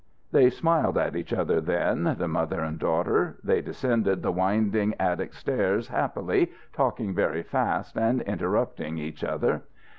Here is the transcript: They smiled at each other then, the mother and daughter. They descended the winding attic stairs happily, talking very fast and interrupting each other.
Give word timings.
They 0.31 0.49
smiled 0.49 0.97
at 0.97 1.15
each 1.15 1.31
other 1.31 1.61
then, 1.61 2.15
the 2.17 2.27
mother 2.27 2.59
and 2.61 2.79
daughter. 2.79 3.37
They 3.43 3.61
descended 3.61 4.23
the 4.23 4.31
winding 4.31 4.95
attic 4.99 5.31
stairs 5.31 5.89
happily, 5.89 6.51
talking 6.73 7.13
very 7.13 7.43
fast 7.43 7.95
and 7.95 8.23
interrupting 8.23 8.97
each 8.97 9.23
other. 9.23 9.61